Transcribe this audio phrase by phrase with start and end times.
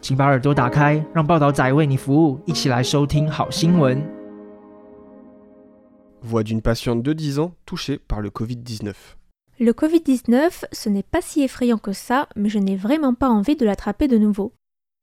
[0.00, 4.02] 请把耳朵打开，让报道仔为你服务，一起来收听好新闻。
[6.22, 8.94] Voix d'une patiente de 10 ans touchée par le Covid-19.
[9.60, 13.56] Le Covid-19, ce n'est pas si effrayant que ça, mais je n'ai vraiment pas envie
[13.56, 14.52] de l'attraper de nouveau.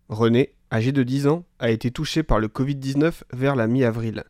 [0.09, 4.23] Renée, âgée de 10 ans, a été touchée par le Covid-19 vers la mi-avril.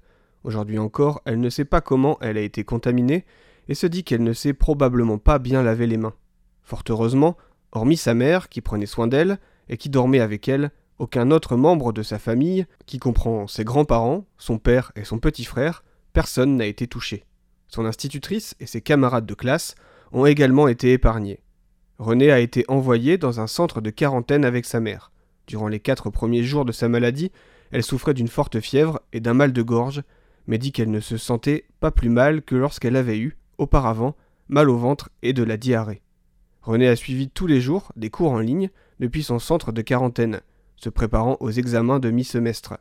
[0.44, 3.26] Aujourd'hui encore, elle ne sait pas comment elle a été contaminée
[3.68, 6.14] et se dit qu'elle ne sait probablement pas bien laver les mains.
[6.62, 7.36] Fort heureusement,
[7.72, 11.93] hormis sa mère qui prenait soin d'elle et qui dormait avec elle, aucun autre membre
[11.93, 16.67] de sa famille, qui comprend ses grands-parents, son père et son petit frère, personne n'a
[16.67, 17.25] été touché.
[17.69, 19.75] Son institutrice et ses camarades de classe
[20.13, 21.41] ont également été épargnés.
[21.99, 25.13] Renée a été envoyée dans un centre de quarantaine avec sa mère.
[25.47, 27.33] Durant les quatre premiers jours de sa maladie,
[27.71, 30.03] elle souffrait d'une forte fièvre et d'un mal de gorge,
[30.47, 34.17] mais dit qu'elle ne se sentait pas plus mal que lorsqu'elle avait eu, auparavant,
[34.49, 36.03] mal au ventre et de la diarrhée.
[36.63, 40.41] Renée a suivi tous les jours des cours en ligne depuis son centre de quarantaine,
[40.77, 42.79] se préparant aux examens de mi-semestre.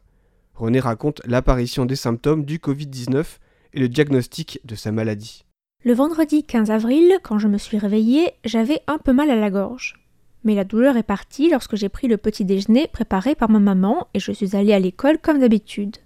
[0.53, 3.25] Renée raconte l'apparition des symptômes du Covid-19
[3.73, 5.45] et le diagnostic de sa maladie.
[5.83, 9.51] Le vendredi 15 avril, quand je me suis réveillée, j'avais un peu mal à la
[9.51, 9.95] gorge.
[10.43, 14.07] Mais la douleur est partie lorsque j'ai pris le petit déjeuner préparé par ma maman
[14.13, 15.97] et je suis allée à l'école comme d'habitude.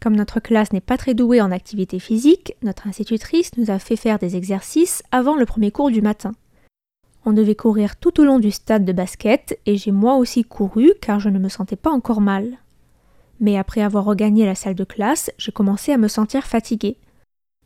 [0.00, 3.96] Comme notre classe n'est pas très douée en activité physique, notre institutrice nous a fait
[3.96, 6.32] faire des exercices avant le premier cours du matin.
[7.26, 10.92] On devait courir tout au long du stade de basket et j'ai moi aussi couru
[11.00, 12.58] car je ne me sentais pas encore mal.
[13.40, 16.98] Mais après avoir regagné la salle de classe, j'ai commencé à me sentir fatiguée.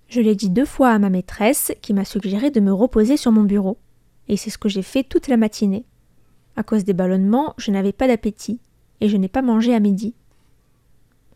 [0.08, 3.32] Je l'ai dit deux fois à ma maîtresse qui m'a suggéré de me reposer sur
[3.32, 3.78] mon bureau.
[4.28, 5.84] Et c'est ce que j'ai fait toute la matinée.
[6.56, 8.60] À cause des ballonnements, je n'avais pas d'appétit
[9.00, 10.14] et je n'ai pas mangé à midi.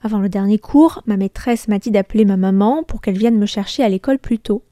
[0.01, 3.47] Avant le dernier cours, ma maîtresse m'a dit d'appeler ma maman pour qu'elle vienne me
[3.47, 4.63] chercher à l'école plus tôt.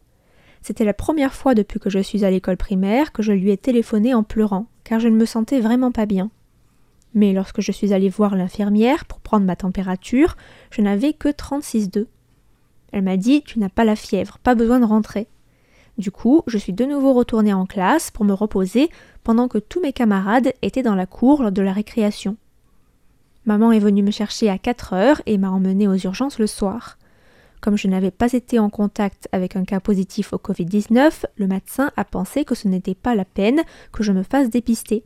[0.63, 3.57] C'était la première fois depuis que je suis à l'école primaire que je lui ai
[3.57, 6.31] téléphoné en pleurant, car je ne me sentais vraiment pas bien.
[7.15, 10.37] Mais lorsque je suis allée voir l'infirmière pour prendre ma température,
[10.71, 12.07] je n'avais que 36,2.
[12.93, 15.27] Elle m'a dit Tu n'as pas la fièvre, pas besoin de rentrer.
[15.99, 18.91] Du coup, je suis de nouveau retournée en classe pour me reposer
[19.25, 22.37] pendant que tous mes camarades étaient dans la cour lors de la récréation.
[23.45, 26.97] Maman est venue me chercher à 4 heures et m'a emmenée aux urgences le soir.
[27.61, 31.91] Comme je n'avais pas été en contact avec un cas positif au Covid-19, le médecin
[31.97, 33.63] a pensé que ce n'était pas la peine
[33.93, 35.05] que je me fasse dépister.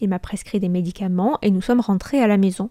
[0.00, 2.70] Il m'a prescrit des médicaments et nous sommes rentrés à la maison.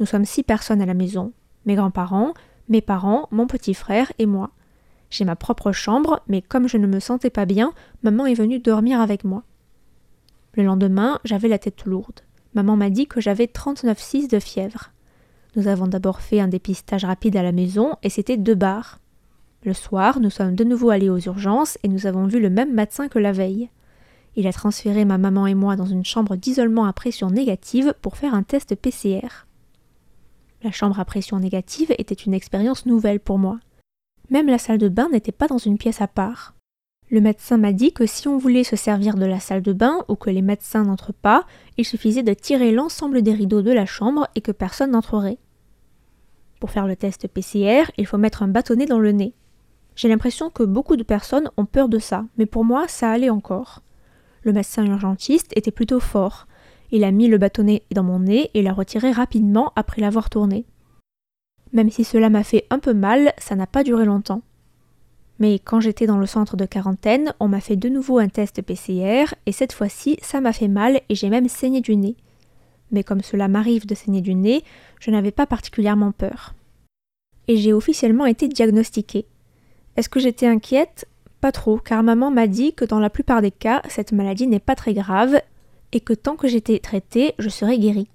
[0.00, 1.32] Nous sommes six personnes à la maison.
[1.64, 2.34] Mes grands-parents,
[2.68, 4.50] mes parents, mon petit frère et moi.
[5.10, 8.58] J'ai ma propre chambre, mais comme je ne me sentais pas bien, maman est venue
[8.58, 9.42] dormir avec moi.
[10.54, 12.20] Le lendemain, j'avais la tête lourde.
[12.54, 14.90] Maman m'a dit que j'avais 39,6 de fièvre.
[15.56, 19.00] Nous avons d'abord fait un dépistage rapide à la maison et c'était deux bars.
[19.64, 22.72] Le soir, nous sommes de nouveau allés aux urgences et nous avons vu le même
[22.72, 23.68] médecin que la veille.
[24.36, 28.16] Il a transféré ma maman et moi dans une chambre d'isolement à pression négative pour
[28.16, 29.46] faire un test PCR.
[30.62, 33.58] La chambre à pression négative était une expérience nouvelle pour moi.
[34.30, 36.54] Même la salle de bain n'était pas dans une pièce à part.
[37.10, 40.04] Le médecin m'a dit que si on voulait se servir de la salle de bain
[40.06, 41.44] ou que les médecins n'entrent pas,
[41.76, 45.38] il suffisait de tirer l'ensemble des rideaux de la chambre et que personne n'entrerait.
[46.60, 49.34] Pour faire le test PCR, il faut mettre un bâtonnet dans le nez.
[49.96, 53.28] J'ai l'impression que beaucoup de personnes ont peur de ça, mais pour moi, ça allait
[53.28, 53.82] encore.
[54.42, 56.46] Le médecin urgentiste était plutôt fort.
[56.92, 60.64] Il a mis le bâtonnet dans mon nez et l'a retiré rapidement après l'avoir tourné.
[61.72, 64.42] Même si cela m'a fait un peu mal, ça n'a pas duré longtemps.
[65.40, 68.60] Mais quand j'étais dans le centre de quarantaine, on m'a fait de nouveau un test
[68.60, 72.14] PCR et cette fois-ci, ça m'a fait mal et j'ai même saigné du nez.
[72.92, 74.62] Mais comme cela m'arrive de saigner du nez,
[75.00, 76.54] je n'avais pas particulièrement peur.
[77.48, 79.26] Et j'ai officiellement été diagnostiquée.
[79.96, 81.08] Est-ce que j'étais inquiète?
[81.40, 84.60] Pas trop, car maman m'a dit que dans la plupart des cas, cette maladie n'est
[84.60, 85.40] pas très grave
[85.92, 88.08] et que tant que j'étais traitée, je serais guérie.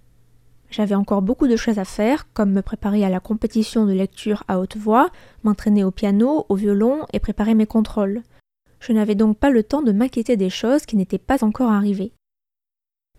[0.75, 4.43] J'avais encore beaucoup de choses à faire, comme me préparer à la compétition de lecture
[4.49, 5.09] à haute voix,
[5.43, 8.23] m'entraîner au piano, au violon et préparer mes contrôles.
[8.81, 12.11] Je n'avais donc pas le temps de m'inquiéter des choses qui n'étaient pas encore arrivées.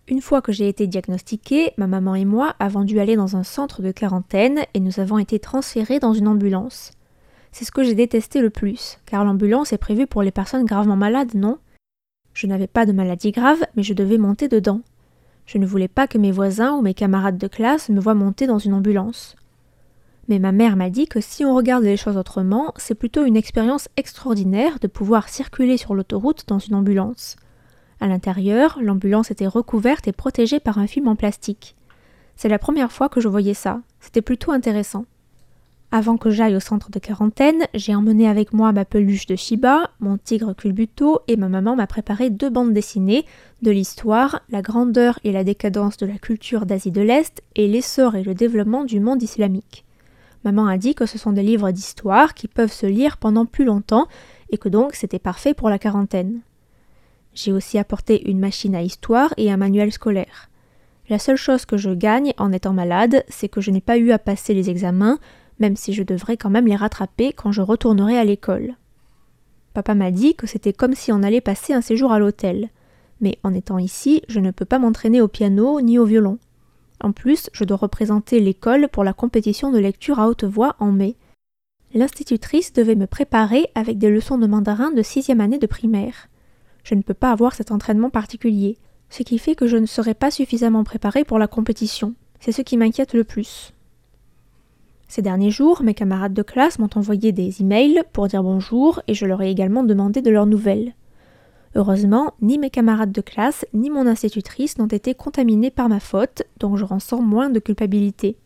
[0.06, 3.42] Une fois que j'ai été diagnostiquée, ma maman et moi avons dû aller dans un
[3.42, 6.92] centre de quarantaine et nous avons été transférés dans une ambulance.
[7.52, 10.96] C'est ce que j'ai détesté le plus, car l'ambulance est prévue pour les personnes gravement
[10.96, 11.56] malades, non?
[12.34, 14.82] Je n'avais pas de maladie grave, mais je devais monter dedans.
[15.46, 18.46] Je ne voulais pas que mes voisins ou mes camarades de classe me voient monter
[18.46, 19.36] dans une ambulance.
[20.28, 23.36] Mais ma mère m'a dit que si on regarde les choses autrement, c'est plutôt une
[23.36, 27.36] expérience extraordinaire de pouvoir circuler sur l'autoroute dans une ambulance.
[28.00, 31.76] À l'intérieur, l'ambulance était recouverte et protégée par un film en plastique.
[32.34, 33.80] C'est la première fois que je voyais ça.
[34.00, 35.06] C'était plutôt intéressant.
[35.92, 39.90] Avant que j'aille au centre de quarantaine, j'ai emmené avec moi ma peluche de Shiba,
[40.00, 43.24] mon tigre culbuto et ma maman m'a préparé deux bandes dessinées
[43.62, 48.16] de l'histoire, la grandeur et la décadence de la culture d'Asie de l'Est et l'essor
[48.16, 49.84] et le développement du monde islamique.
[50.44, 53.64] Maman a dit que ce sont des livres d'histoire qui peuvent se lire pendant plus
[53.64, 54.08] longtemps
[54.50, 56.40] et que donc c'était parfait pour la quarantaine.
[57.32, 60.50] J'ai aussi apporté une machine à histoire et un manuel scolaire.
[61.08, 64.10] La seule chose que je gagne en étant malade, c'est que je n'ai pas eu
[64.10, 65.18] à passer les examens,
[65.58, 68.74] même si je devrais quand même les rattraper quand je retournerai à l'école.
[69.74, 72.70] Papa m'a dit que c'était comme si on allait passer un séjour à l'hôtel.
[73.20, 76.38] Mais en étant ici, je ne peux pas m'entraîner au piano ni au violon.
[77.02, 80.92] En plus, je dois représenter l'école pour la compétition de lecture à haute voix en
[80.92, 81.16] mai.
[81.94, 86.28] L'institutrice devait me préparer avec des leçons de mandarin de sixième année de primaire.
[86.82, 88.78] Je ne peux pas avoir cet entraînement particulier,
[89.10, 92.14] ce qui fait que je ne serai pas suffisamment préparée pour la compétition.
[92.40, 93.72] C'est ce qui m'inquiète le plus.
[95.16, 99.14] Ces derniers jours, mes camarades de classe m'ont envoyé des emails pour dire bonjour et
[99.14, 100.92] je leur ai également demandé de leurs nouvelles.
[101.74, 106.42] Heureusement, ni mes camarades de classe ni mon institutrice n'ont été contaminés par ma faute,
[106.60, 108.36] donc je ressens moins de culpabilité.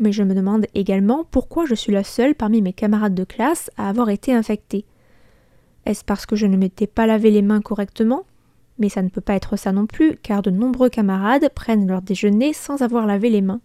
[0.00, 3.70] Mais je me demande également pourquoi je suis la seule parmi mes camarades de classe
[3.76, 4.86] à avoir été infectée.
[5.84, 8.24] Est-ce parce que je ne m'étais pas lavé les mains correctement?
[8.80, 12.02] Mais ça ne peut pas être ça non plus, car de nombreux camarades prennent leur
[12.02, 13.60] déjeuner sans avoir lavé les mains.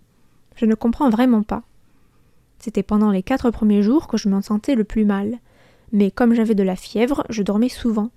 [0.56, 1.63] Je ne comprends vraiment pas.
[2.61, 5.39] C'était pendant les quatre premiers jours que je m'en sentais le plus mal.
[5.91, 8.11] Mais comme j'avais de la fièvre, je dormais souvent.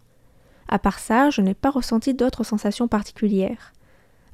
[0.68, 3.72] À part ça, je n'ai pas ressenti d'autres sensations particulières.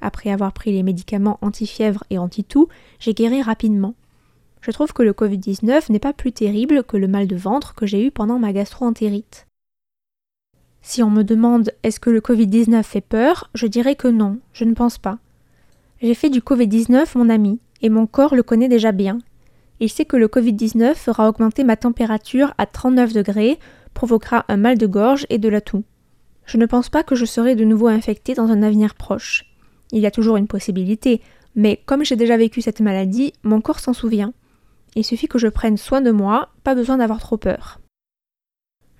[0.00, 2.68] Après avoir pris les médicaments anti-fièvre et anti-toux,
[2.98, 3.94] j'ai guéri rapidement.
[4.60, 7.86] Je trouve que le Covid-19 n'est pas plus terrible que le mal de ventre que
[7.86, 9.46] j'ai eu pendant ma gastro-entérite.
[10.82, 14.64] Si on me demande est-ce que le Covid-19 fait peur, je dirais que non, je
[14.64, 15.18] ne pense pas.
[16.02, 19.18] J'ai fait du Covid-19 mon ami, et mon corps le connaît déjà bien,
[19.80, 23.58] il sait que le Covid-19 fera augmenter ma température à 39 degrés,
[23.94, 25.84] provoquera un mal de gorge et de la toux.
[26.44, 29.46] Je ne pense pas que je serai de nouveau infectée dans un avenir proche.
[29.92, 31.22] Il y a toujours une possibilité,
[31.54, 34.32] mais comme j'ai déjà vécu cette maladie, mon corps s'en souvient.
[34.96, 37.80] Il suffit que je prenne soin de moi, pas besoin d'avoir trop peur.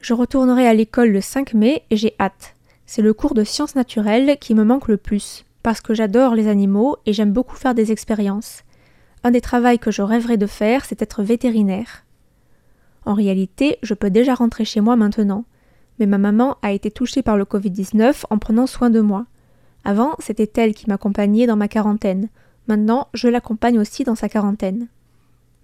[0.00, 2.54] Je retournerai à l'école le 5 mai et j'ai hâte.
[2.86, 6.48] C'est le cours de sciences naturelles qui me manque le plus, parce que j'adore les
[6.48, 8.62] animaux et j'aime beaucoup faire des expériences.
[9.22, 12.04] Un des travaux que je rêverais de faire, c'est être vétérinaire.
[13.04, 15.44] En réalité, je peux déjà rentrer chez moi maintenant,
[15.98, 19.26] mais ma maman a été touchée par le Covid-19 en prenant soin de moi.
[19.84, 22.28] Avant, c'était elle qui m'accompagnait dans ma quarantaine.
[22.66, 24.88] Maintenant, je l'accompagne aussi dans sa quarantaine.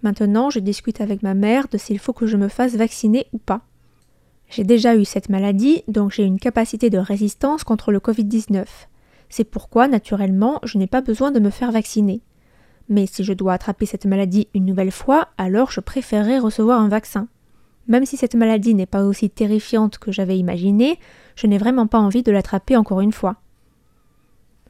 [0.02, 3.38] Maintenant, je discute avec ma mère de s'il faut que je me fasse vacciner ou
[3.38, 3.62] pas.
[4.48, 8.64] J'ai déjà eu cette maladie, donc j'ai une capacité de résistance contre le Covid-19.
[9.28, 12.20] C'est pourquoi, naturellement, je n'ai pas besoin de me faire vacciner.
[12.88, 16.88] Mais si je dois attraper cette maladie une nouvelle fois, alors je préférerais recevoir un
[16.88, 17.28] vaccin.
[17.88, 20.98] Même si cette maladie n'est pas aussi terrifiante que j'avais imaginé,
[21.36, 23.36] je n'ai vraiment pas envie de l'attraper encore une fois.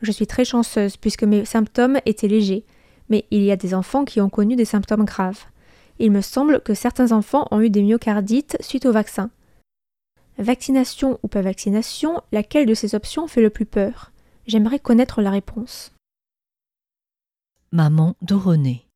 [0.03, 2.65] Je suis très chanceuse puisque mes symptômes étaient légers,
[3.09, 5.45] mais il y a des enfants qui ont connu des symptômes graves.
[5.99, 9.31] Il me semble que certains enfants ont eu des myocardites suite au vaccin.
[10.39, 14.13] Vaccination ou pas vaccination, laquelle de ces options fait le plus peur?
[14.47, 15.96] J'aimerais connaître la réponse
[17.77, 18.87] maman de René.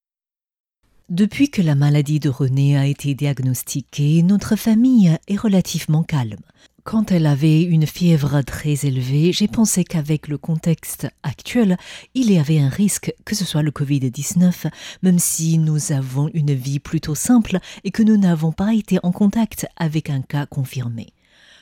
[1.11, 6.41] Depuis que la maladie de René a été diagnostiquée, notre famille est relativement calme.
[6.83, 11.77] Quand elle avait une fièvre très élevée, j'ai pensé qu'avec le contexte actuel,
[12.15, 14.71] il y avait un risque que ce soit le Covid-19,
[15.03, 19.13] même si nous avons une vie plutôt simple et que nous n'avons pas été en
[19.13, 21.09] contact avec un cas confirmé.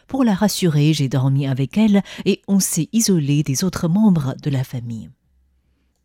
[0.07, 4.51] Pour la rassurer, j'ai dormi avec elle et on s'est isolé des autres membres de
[4.51, 5.11] la famille.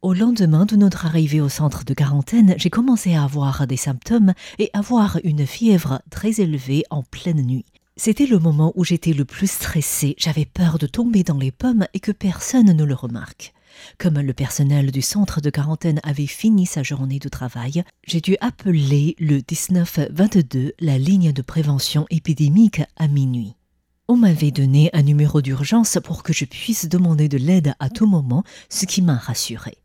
[0.03, 4.33] Au lendemain de notre arrivée au centre de quarantaine, j'ai commencé à avoir des symptômes
[4.59, 7.63] et avoir une fièvre très élevée en pleine nuit.
[7.95, 11.87] C'était le moment où j'étais le plus stressée, j'avais peur de tomber dans les pommes
[11.93, 13.53] et que personne ne le remarque.
[13.97, 18.35] Comme le personnel du centre de quarantaine avait fini sa journée de travail, j'ai dû
[18.41, 23.55] appeler le 1922, la ligne de prévention épidémique, à minuit.
[24.09, 28.05] On m'avait donné un numéro d'urgence pour que je puisse demander de l'aide à tout
[28.05, 29.77] moment, ce qui m'a rassurée.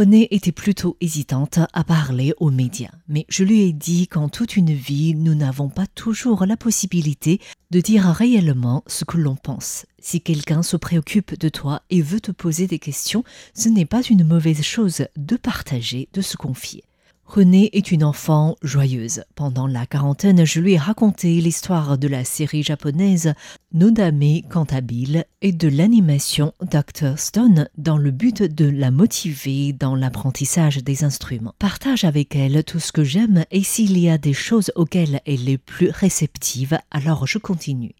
[0.00, 4.56] Renée était plutôt hésitante à parler aux médias, mais je lui ai dit qu'en toute
[4.56, 7.38] une vie, nous n'avons pas toujours la possibilité
[7.70, 9.84] de dire réellement ce que l'on pense.
[9.98, 14.00] Si quelqu'un se préoccupe de toi et veut te poser des questions, ce n'est pas
[14.00, 16.82] une mauvaise chose de partager, de se confier.
[17.30, 19.22] Renée est une enfant joyeuse.
[19.36, 23.34] Pendant la quarantaine, je lui ai raconté l'histoire de la série japonaise
[23.72, 27.16] Nodame Cantabile et de l'animation Dr.
[27.20, 31.54] Stone dans le but de la motiver dans l'apprentissage des instruments.
[31.60, 35.48] Partage avec elle tout ce que j'aime et s'il y a des choses auxquelles elle
[35.48, 37.94] est plus réceptive, alors je continue.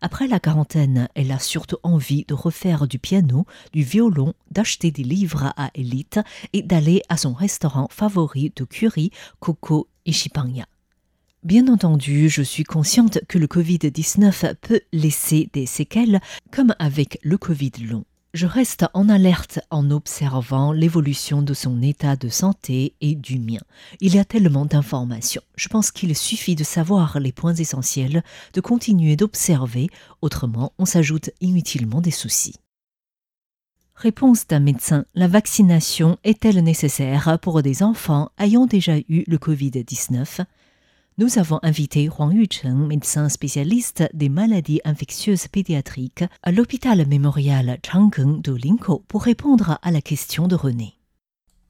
[0.00, 5.02] Après la quarantaine, elle a surtout envie de refaire du piano, du violon, d'acheter des
[5.02, 6.20] livres à Elite
[6.52, 10.66] et d'aller à son restaurant favori de curry, Coco Ishipanya.
[11.42, 16.20] Bien entendu, je suis consciente que le Covid-19 peut laisser des séquelles,
[16.52, 18.04] comme avec le Covid long.
[18.38, 23.58] Je reste en alerte en observant l'évolution de son état de santé et du mien.
[24.00, 25.42] Il y a tellement d'informations.
[25.56, 29.88] Je pense qu'il suffit de savoir les points essentiels, de continuer d'observer,
[30.22, 32.54] autrement on s'ajoute inutilement des soucis.
[33.96, 35.04] Réponse d'un médecin.
[35.16, 40.44] La vaccination est-elle nécessaire pour des enfants ayant déjà eu le Covid-19
[41.18, 48.40] nous avons invité Huang Yucheng, médecin spécialiste des maladies infectieuses pédiatriques, à l'hôpital mémorial Changkeng
[48.40, 50.94] de Linkou pour répondre à la question de René.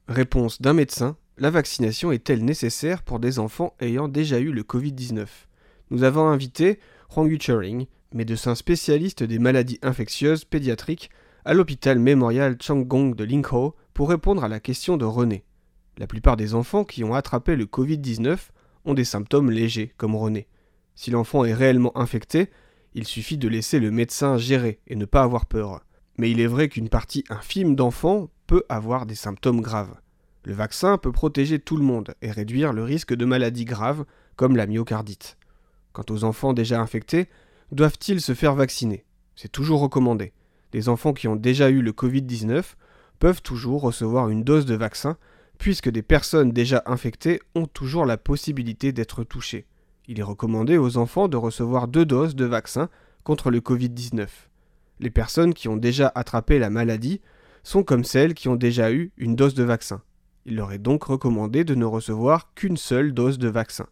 [0.07, 5.25] Réponse d'un médecin La vaccination est-elle nécessaire pour des enfants ayant déjà eu le Covid-19
[5.89, 6.77] Nous avons invité
[7.15, 11.09] Huang Yucheng, médecin spécialiste des maladies infectieuses pédiatriques,
[11.43, 15.43] à l'hôpital mémorial Changgong de Linkou pour répondre à la question de René.
[15.97, 18.37] La plupart des enfants qui ont attrapé le Covid-19
[18.85, 20.47] ont des symptômes légers, comme René.
[20.95, 22.49] Si l'enfant est réellement infecté,
[22.93, 25.81] il suffit de laisser le médecin gérer et ne pas avoir peur.
[26.17, 29.95] Mais il est vrai qu'une partie infime d'enfants peut avoir des symptômes graves.
[30.43, 34.05] Le vaccin peut protéger tout le monde et réduire le risque de maladies graves
[34.35, 35.37] comme la myocardite.
[35.93, 37.29] Quant aux enfants déjà infectés,
[37.71, 39.05] doivent-ils se faire vacciner?
[39.35, 40.33] C'est toujours recommandé.
[40.73, 42.75] Les enfants qui ont déjà eu le Covid-19
[43.19, 45.17] peuvent toujours recevoir une dose de vaccin
[45.59, 49.67] puisque des personnes déjà infectées ont toujours la possibilité d'être touchées.
[50.07, 52.89] Il est recommandé aux enfants de recevoir deux doses de vaccin
[53.23, 54.27] contre le Covid-19.
[55.01, 57.21] Les personnes qui ont déjà attrapé la maladie
[57.61, 60.01] sont comme celles qui ont déjà eu une dose de vaccin.
[60.45, 63.87] Il leur est donc recommandé de ne recevoir qu'une seule dose de vaccin.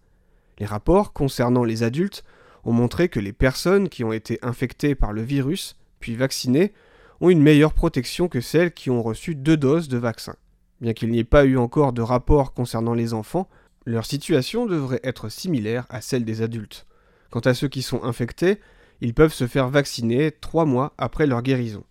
[0.60, 2.24] Les rapports concernant les adultes
[2.64, 6.74] ont montré que les personnes qui ont été infectées par le virus, puis vaccinées,
[7.20, 10.36] ont une meilleure protection que celles qui ont reçu deux doses de vaccin.
[10.82, 13.50] Bien qu'il n'y ait pas eu encore de rapport concernant les enfants,
[13.86, 16.86] leur situation devrait être similaire à celle des adultes.
[17.30, 18.60] Quant à ceux qui sont infectés,
[19.02, 21.84] ils peuvent se faire vacciner trois mois après leur guérison.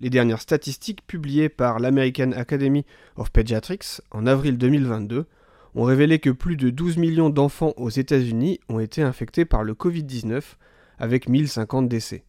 [0.00, 2.84] Les dernières statistiques publiées par l'American Academy
[3.16, 5.26] of Pediatrics en avril 2022
[5.74, 9.74] ont révélé que plus de 12 millions d'enfants aux États-Unis ont été infectés par le
[9.74, 10.42] Covid-19,
[10.98, 12.24] avec 1050 décès.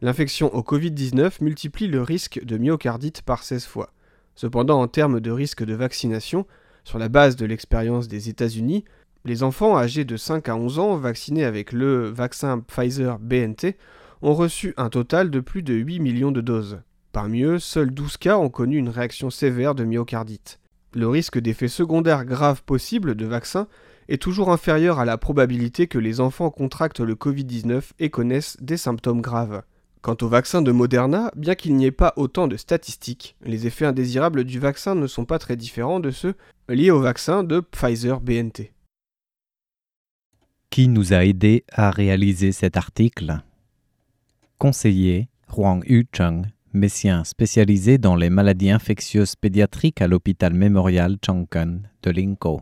[0.00, 3.92] L'infection au Covid-19 multiplie le risque de myocardite par 16 fois.
[4.38, 6.46] Cependant, en termes de risque de vaccination,
[6.84, 8.84] sur la base de l'expérience des États-Unis,
[9.24, 13.76] les enfants âgés de 5 à 11 ans vaccinés avec le vaccin Pfizer BNT
[14.22, 16.78] ont reçu un total de plus de 8 millions de doses.
[17.10, 20.60] Parmi eux, seuls 12 cas ont connu une réaction sévère de myocardite.
[20.94, 23.66] Le risque d'effets secondaires graves possibles de vaccin
[24.08, 28.76] est toujours inférieur à la probabilité que les enfants contractent le Covid-19 et connaissent des
[28.76, 29.62] symptômes graves.
[30.00, 33.84] Quant au vaccin de Moderna, bien qu'il n'y ait pas autant de statistiques, les effets
[33.84, 36.34] indésirables du vaccin ne sont pas très différents de ceux
[36.68, 38.72] liés au vaccin de Pfizer BNT.
[40.70, 43.42] Qui nous a aidés à réaliser cet article?
[44.58, 52.10] Conseiller Huang Yucheng, médecin spécialisé dans les maladies infectieuses pédiatriques à l'hôpital mémorial Changken de
[52.10, 52.60] Linkou.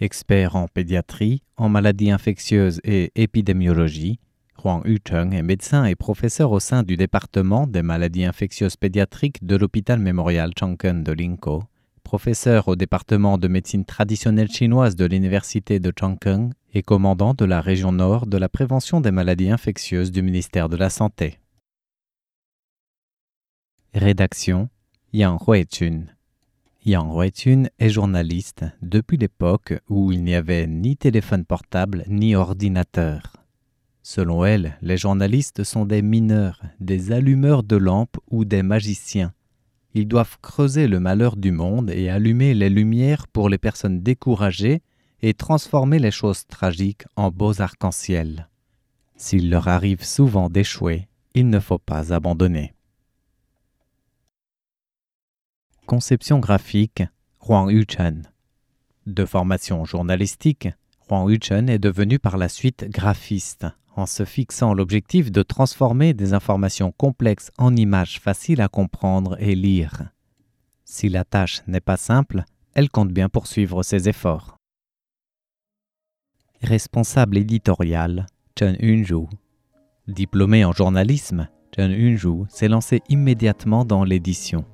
[0.00, 4.20] Expert en pédiatrie, en maladies infectieuses et épidémiologie,
[4.66, 9.54] Huang Yucheng est médecin et professeur au sein du département des maladies infectieuses pédiatriques de
[9.54, 11.62] l'hôpital mémorial Changken de Linkou,
[12.02, 17.60] professeur au département de médecine traditionnelle chinoise de l'université de Changken et commandant de la
[17.60, 21.38] région nord de la prévention des maladies infectieuses du ministère de la Santé.
[23.94, 24.68] Rédaction
[25.12, 26.06] Yang Huichun.
[26.84, 33.45] Yang Huichun est journaliste depuis l'époque où il n'y avait ni téléphone portable ni ordinateur.
[34.08, 39.32] Selon elle, les journalistes sont des mineurs, des allumeurs de lampes ou des magiciens.
[39.94, 44.80] Ils doivent creuser le malheur du monde et allumer les lumières pour les personnes découragées
[45.22, 48.48] et transformer les choses tragiques en beaux arcs-en-ciel.
[49.16, 52.74] S'il leur arrive souvent d'échouer, il ne faut pas abandonner.
[55.86, 57.02] Conception graphique
[57.44, 58.22] Huang Yuchen.
[59.08, 60.68] De formation journalistique,
[61.10, 66.34] Huang Yuchen est devenu par la suite graphiste, en se fixant l'objectif de transformer des
[66.34, 70.10] informations complexes en images faciles à comprendre et lire.
[70.84, 74.56] Si la tâche n'est pas simple, elle compte bien poursuivre ses efforts.
[76.62, 78.26] Responsable éditorial,
[78.58, 79.26] Chen Yunju.
[80.06, 84.64] Diplômée en journalisme, Chen Yunju s'est lancée immédiatement dans l'édition.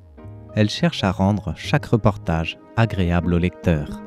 [0.54, 4.02] Elle cherche à rendre chaque reportage agréable au lecteur.